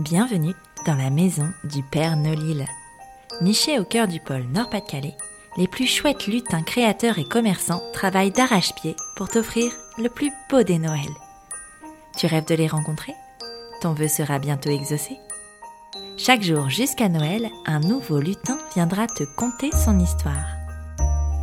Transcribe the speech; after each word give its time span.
Bienvenue 0.00 0.54
dans 0.86 0.96
la 0.96 1.08
maison 1.08 1.48
du 1.62 1.84
Père 1.84 2.16
Nolil. 2.16 2.66
Niché 3.42 3.78
au 3.78 3.84
cœur 3.84 4.08
du 4.08 4.18
pôle 4.18 4.42
Nord-Pas-de-Calais, 4.52 5.16
les 5.56 5.68
plus 5.68 5.86
chouettes 5.86 6.26
lutins 6.26 6.64
créateurs 6.64 7.20
et 7.20 7.24
commerçants 7.24 7.80
travaillent 7.92 8.32
d'arrache-pied 8.32 8.96
pour 9.14 9.28
t'offrir 9.28 9.70
le 9.96 10.08
plus 10.08 10.32
beau 10.50 10.64
des 10.64 10.80
Noëls. 10.80 11.14
Tu 12.18 12.26
rêves 12.26 12.44
de 12.46 12.56
les 12.56 12.66
rencontrer? 12.66 13.14
Ton 13.82 13.92
vœu 13.92 14.08
sera 14.08 14.40
bientôt 14.40 14.70
exaucé? 14.70 15.16
Chaque 16.16 16.42
jour 16.42 16.68
jusqu'à 16.68 17.08
Noël, 17.08 17.48
un 17.64 17.78
nouveau 17.78 18.18
lutin 18.18 18.58
viendra 18.74 19.06
te 19.06 19.22
conter 19.36 19.70
son 19.76 20.00
histoire. 20.00 20.56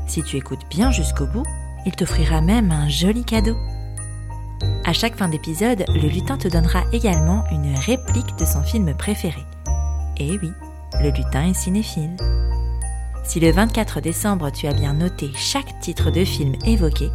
Si 0.07 0.23
tu 0.23 0.35
écoutes 0.35 0.67
bien 0.69 0.91
jusqu'au 0.91 1.25
bout, 1.25 1.45
il 1.85 1.95
t'offrira 1.95 2.41
même 2.41 2.73
un 2.73 2.89
joli 2.89 3.23
cadeau. 3.23 3.55
À 4.83 4.93
chaque 4.93 5.15
fin 5.15 5.29
d'épisode, 5.29 5.85
le 5.89 6.07
lutin 6.07 6.37
te 6.37 6.47
donnera 6.47 6.83
également 6.91 7.43
une 7.51 7.75
réplique 7.75 8.35
de 8.37 8.45
son 8.45 8.63
film 8.63 8.93
préféré. 8.95 9.45
Et 10.17 10.39
oui, 10.41 10.51
le 11.01 11.09
lutin 11.11 11.49
est 11.49 11.53
cinéphile. 11.53 12.17
Si 13.23 13.39
le 13.39 13.51
24 13.51 14.01
décembre 14.01 14.49
tu 14.51 14.67
as 14.67 14.73
bien 14.73 14.93
noté 14.93 15.31
chaque 15.35 15.79
titre 15.81 16.09
de 16.09 16.25
film 16.25 16.55
évoqué, 16.65 17.11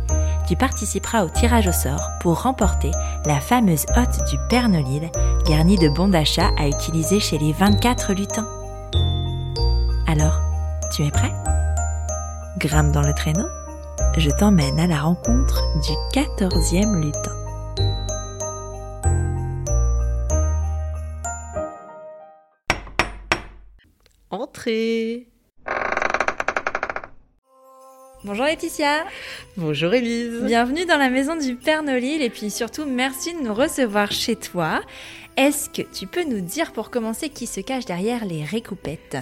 tu 0.46 0.54
participeras 0.54 1.24
au 1.24 1.28
tirage 1.28 1.66
au 1.66 1.72
sort 1.72 2.08
pour 2.20 2.42
remporter 2.42 2.92
la 3.24 3.40
fameuse 3.40 3.84
hotte 3.96 4.20
du 4.30 4.36
Père 4.48 4.68
Nolil, 4.68 5.10
garnie 5.46 5.76
de 5.76 5.88
bons 5.88 6.08
d'achat 6.08 6.50
à 6.56 6.68
utiliser 6.68 7.18
chez 7.18 7.36
les 7.38 7.52
24 7.52 8.12
lutins. 8.12 8.48
Alors, 10.06 10.40
tu 10.92 11.04
es 11.04 11.10
prêt? 11.10 11.32
Grimpe 12.58 12.92
dans 12.92 13.02
le 13.02 13.12
traîneau? 13.12 13.46
Je 14.16 14.30
t'emmène 14.30 14.78
à 14.78 14.86
la 14.86 15.00
rencontre 15.00 15.62
du 15.82 16.18
14e 16.18 17.00
lutin. 17.00 17.45
Entrez 24.36 25.28
Bonjour 28.22 28.44
Laetitia. 28.44 29.06
Bonjour 29.56 29.94
Élise. 29.94 30.42
Bienvenue 30.42 30.84
dans 30.84 30.98
la 30.98 31.08
maison 31.08 31.36
du 31.36 31.54
Père 31.54 31.82
Nolil 31.82 32.20
et 32.20 32.28
puis 32.28 32.50
surtout 32.50 32.84
merci 32.84 33.32
de 33.34 33.40
nous 33.40 33.54
recevoir 33.54 34.12
chez 34.12 34.36
toi. 34.36 34.82
Est-ce 35.38 35.70
que 35.70 35.80
tu 35.80 36.06
peux 36.06 36.24
nous 36.24 36.40
dire 36.40 36.72
pour 36.72 36.90
commencer 36.90 37.30
qui 37.30 37.46
se 37.46 37.60
cache 37.60 37.86
derrière 37.86 38.26
les 38.26 38.44
récoupettes? 38.44 39.16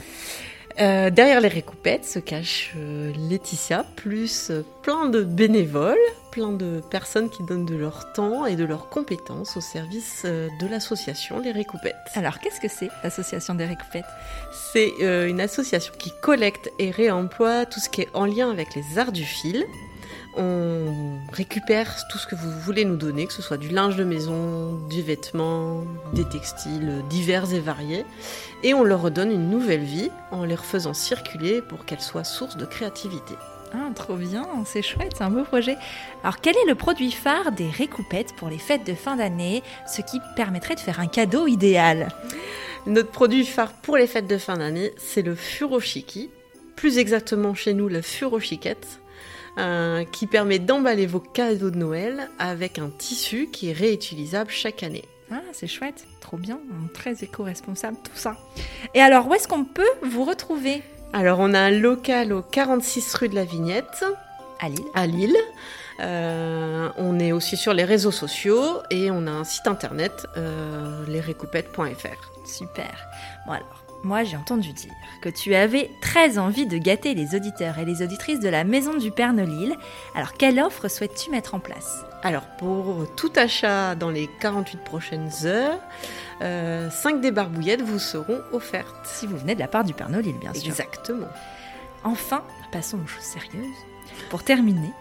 Euh, 0.80 1.10
derrière 1.10 1.40
les 1.40 1.48
récoupettes 1.48 2.04
se 2.04 2.18
cache 2.18 2.72
euh, 2.76 3.12
Laetitia, 3.28 3.84
plus 3.94 4.50
euh, 4.50 4.64
plein 4.82 5.08
de 5.08 5.22
bénévoles, 5.22 5.96
plein 6.32 6.50
de 6.50 6.82
personnes 6.90 7.30
qui 7.30 7.44
donnent 7.44 7.64
de 7.64 7.76
leur 7.76 8.12
temps 8.12 8.44
et 8.44 8.56
de 8.56 8.64
leurs 8.64 8.88
compétences 8.88 9.56
au 9.56 9.60
service 9.60 10.24
de 10.24 10.66
l'association 10.66 11.38
Les 11.38 11.52
Récoupettes. 11.52 11.94
Alors, 12.16 12.40
qu'est-ce 12.40 12.60
que 12.60 12.66
c'est 12.66 12.88
l'association 13.04 13.54
des 13.54 13.66
Récoupettes? 13.66 14.04
C'est 14.72 14.92
une 14.98 15.40
association 15.40 15.94
qui 15.96 16.12
collecte 16.20 16.72
et 16.80 16.90
réemploie 16.90 17.66
tout 17.66 17.78
ce 17.78 17.88
qui 17.88 18.00
est 18.00 18.08
en 18.14 18.26
lien 18.26 18.50
avec 18.50 18.74
les 18.74 18.98
arts 18.98 19.12
du 19.12 19.24
fil, 19.24 19.64
on 20.36 21.18
récupère 21.32 22.06
tout 22.08 22.18
ce 22.18 22.26
que 22.26 22.34
vous 22.34 22.50
voulez 22.50 22.84
nous 22.84 22.96
donner, 22.96 23.26
que 23.26 23.32
ce 23.32 23.42
soit 23.42 23.56
du 23.56 23.68
linge 23.68 23.96
de 23.96 24.04
maison, 24.04 24.74
du 24.88 25.02
vêtement, 25.02 25.84
des 26.12 26.24
textiles 26.24 27.02
divers 27.08 27.52
et 27.52 27.60
variés, 27.60 28.04
et 28.62 28.74
on 28.74 28.84
leur 28.84 29.02
redonne 29.02 29.30
une 29.30 29.50
nouvelle 29.50 29.84
vie 29.84 30.10
en 30.30 30.44
les 30.44 30.54
refaisant 30.54 30.94
circuler 30.94 31.62
pour 31.62 31.84
qu'elles 31.84 32.00
soient 32.00 32.24
source 32.24 32.56
de 32.56 32.66
créativité. 32.66 33.34
Ah, 33.72 33.90
trop 33.94 34.14
bien, 34.14 34.46
c'est 34.64 34.82
chouette, 34.82 35.14
c'est 35.16 35.24
un 35.24 35.30
beau 35.30 35.42
projet. 35.42 35.76
Alors, 36.22 36.40
quel 36.40 36.56
est 36.56 36.68
le 36.68 36.76
produit 36.76 37.10
phare 37.10 37.50
des 37.50 37.68
récoupettes 37.68 38.36
pour 38.36 38.48
les 38.48 38.58
fêtes 38.58 38.86
de 38.86 38.94
fin 38.94 39.16
d'année, 39.16 39.64
ce 39.88 40.00
qui 40.00 40.20
permettrait 40.36 40.76
de 40.76 40.80
faire 40.80 41.00
un 41.00 41.08
cadeau 41.08 41.48
idéal? 41.48 42.08
Notre 42.86 43.10
produit 43.10 43.44
phare 43.44 43.72
pour 43.72 43.96
les 43.96 44.06
fêtes 44.06 44.28
de 44.28 44.38
fin 44.38 44.58
d'année, 44.58 44.92
c'est 44.96 45.22
le 45.22 45.34
furoshiki, 45.34 46.30
plus 46.76 46.98
exactement 46.98 47.54
chez 47.54 47.74
nous 47.74 47.88
la 47.88 48.02
furochiquette. 48.02 49.00
Euh, 49.56 50.04
qui 50.04 50.26
permet 50.26 50.58
d'emballer 50.58 51.06
vos 51.06 51.20
cadeaux 51.20 51.70
de 51.70 51.76
Noël 51.76 52.28
avec 52.40 52.80
un 52.80 52.90
tissu 52.90 53.48
qui 53.52 53.70
est 53.70 53.72
réutilisable 53.72 54.50
chaque 54.50 54.82
année. 54.82 55.04
Ah, 55.30 55.42
c'est 55.52 55.68
chouette, 55.68 56.06
trop 56.20 56.36
bien, 56.36 56.58
très 56.92 57.22
éco-responsable 57.22 57.96
tout 58.02 58.16
ça. 58.16 58.36
Et 58.94 59.00
alors, 59.00 59.28
où 59.28 59.34
est-ce 59.34 59.46
qu'on 59.46 59.64
peut 59.64 59.82
vous 60.02 60.24
retrouver? 60.24 60.82
Alors, 61.12 61.38
on 61.38 61.54
a 61.54 61.60
un 61.60 61.70
local 61.70 62.32
au 62.32 62.42
46 62.42 63.14
rue 63.14 63.28
de 63.28 63.36
la 63.36 63.44
Vignette. 63.44 64.04
À 64.60 64.68
Lille. 64.68 64.84
À 64.92 65.06
Lille. 65.06 65.36
Euh, 66.00 66.88
on 66.96 67.20
est 67.20 67.30
aussi 67.30 67.56
sur 67.56 67.72
les 67.72 67.84
réseaux 67.84 68.10
sociaux 68.10 68.80
et 68.90 69.12
on 69.12 69.28
a 69.28 69.30
un 69.30 69.44
site 69.44 69.68
internet, 69.68 70.26
euh, 70.36 71.04
Super. 72.44 73.06
Bon 73.46 73.52
alors, 73.52 73.83
moi, 74.04 74.24
j'ai 74.24 74.36
entendu 74.36 74.72
dire 74.72 74.92
que 75.20 75.28
tu 75.28 75.54
avais 75.54 75.90
très 76.00 76.38
envie 76.38 76.66
de 76.66 76.78
gâter 76.78 77.14
les 77.14 77.34
auditeurs 77.34 77.78
et 77.78 77.84
les 77.84 78.02
auditrices 78.02 78.40
de 78.40 78.48
la 78.48 78.64
Maison 78.64 78.94
du 78.96 79.10
Père 79.10 79.32
Nolil. 79.32 79.74
Alors, 80.14 80.34
quelle 80.34 80.60
offre 80.60 80.88
souhaites-tu 80.88 81.30
mettre 81.30 81.54
en 81.54 81.60
place? 81.60 82.04
Alors, 82.22 82.44
pour 82.58 83.06
tout 83.16 83.32
achat 83.36 83.94
dans 83.94 84.10
les 84.10 84.28
48 84.40 84.80
prochaines 84.82 85.30
heures, 85.44 85.78
5 86.40 86.42
euh, 86.42 87.18
débarbouillettes 87.20 87.82
vous 87.82 87.98
seront 87.98 88.40
offertes. 88.52 88.94
Si 89.04 89.26
vous 89.26 89.36
venez 89.36 89.54
de 89.54 89.60
la 89.60 89.68
part 89.68 89.84
du 89.84 89.94
Père 89.94 90.10
Nolil, 90.10 90.36
bien 90.38 90.52
sûr. 90.54 90.66
Exactement. 90.66 91.28
Enfin, 92.02 92.42
passons 92.72 92.98
aux 93.02 93.06
choses 93.06 93.22
sérieuses. 93.22 93.76
Pour 94.30 94.42
terminer, 94.42 94.92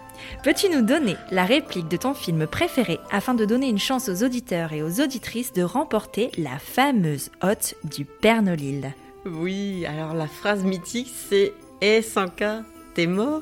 Peux-tu 0.43 0.69
nous 0.69 0.81
donner 0.81 1.15
la 1.31 1.45
réplique 1.45 1.87
de 1.87 1.97
ton 1.97 2.13
film 2.13 2.47
préféré 2.47 2.99
afin 3.11 3.33
de 3.33 3.45
donner 3.45 3.67
une 3.67 3.79
chance 3.79 4.09
aux 4.09 4.23
auditeurs 4.23 4.73
et 4.73 4.83
aux 4.83 5.01
auditrices 5.01 5.53
de 5.53 5.63
remporter 5.63 6.31
la 6.37 6.59
fameuse 6.59 7.29
hôte 7.41 7.75
du 7.83 8.05
Père 8.05 8.41
Nolil 8.41 8.93
Oui, 9.25 9.85
alors 9.85 10.13
la 10.13 10.27
phrase 10.27 10.63
mythique 10.63 11.11
c'est 11.29 11.53
Eh 11.81 12.01
Sanka, 12.01 12.63
t'es 12.93 13.07
mort? 13.07 13.41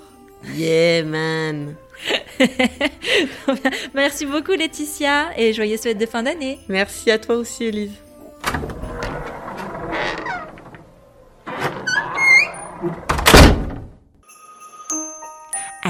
Yeah 0.55 1.03
man 1.03 1.75
Merci 3.93 4.25
beaucoup 4.25 4.53
Laetitia 4.53 5.29
et 5.37 5.53
joyeuses 5.53 5.81
fêtes 5.81 5.99
de 5.99 6.07
fin 6.07 6.23
d'année. 6.23 6.57
Merci 6.67 7.11
à 7.11 7.19
toi 7.19 7.35
aussi 7.35 7.65
Elise. 7.65 7.91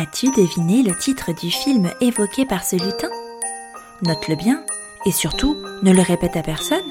As-tu 0.02 0.32
deviné 0.32 0.82
le 0.82 0.98
titre 0.98 1.32
du 1.32 1.52
film 1.52 1.92
évoqué 2.02 2.48
par 2.48 2.64
ce 2.64 2.76
lutin? 2.76 3.10
Note-le 4.02 4.36
bien 4.36 4.64
et 5.06 5.12
surtout 5.12 5.56
ne 5.84 5.94
le 5.94 6.02
répète 6.02 6.36
à 6.36 6.42
personne. 6.42 6.90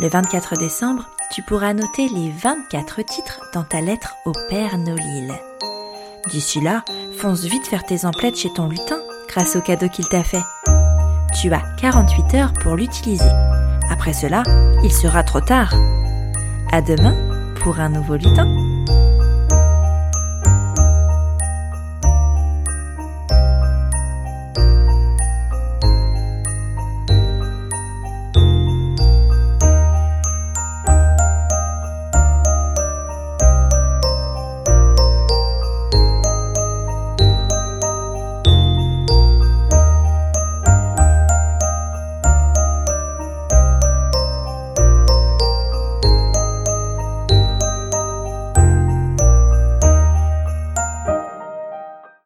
Le 0.00 0.08
24 0.08 0.56
décembre, 0.56 1.08
tu 1.32 1.42
pourras 1.42 1.72
noter 1.72 2.08
les 2.08 2.32
24 2.32 3.00
titres 3.02 3.40
dans 3.54 3.62
ta 3.62 3.80
lettre 3.80 4.16
au 4.24 4.32
Père 4.48 4.76
Nolil. 4.76 5.32
D'ici 6.30 6.60
là, 6.60 6.84
fonce 7.16 7.44
vite 7.44 7.68
faire 7.68 7.86
tes 7.86 8.04
emplettes 8.04 8.38
chez 8.38 8.52
ton 8.52 8.68
lutin 8.68 8.98
grâce 9.28 9.54
au 9.54 9.60
cadeau 9.60 9.88
qu'il 9.88 10.08
t'a 10.08 10.24
fait. 10.24 10.42
Tu 11.40 11.52
as 11.52 11.62
48 11.80 12.34
heures 12.34 12.52
pour 12.54 12.74
l'utiliser. 12.74 13.30
Après 13.88 14.14
cela, 14.14 14.42
il 14.82 14.92
sera 14.92 15.22
trop 15.22 15.40
tard. 15.40 15.72
À 16.72 16.82
demain 16.82 17.14
pour 17.60 17.78
un 17.78 17.90
nouveau 17.90 18.16
lutin. 18.16 18.65